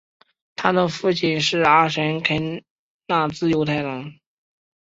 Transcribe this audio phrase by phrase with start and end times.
[0.55, 2.63] 他的父亲是阿什肯
[3.05, 4.19] 纳兹犹太人。